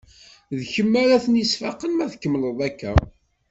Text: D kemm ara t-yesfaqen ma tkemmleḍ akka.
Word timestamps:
D 0.57 0.59
kemm 0.73 0.93
ara 1.03 1.23
t-yesfaqen 1.23 1.91
ma 1.95 2.05
tkemmleḍ 2.11 2.57
akka. 2.67 2.93